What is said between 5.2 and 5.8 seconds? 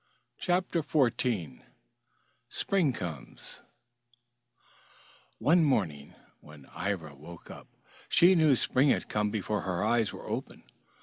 One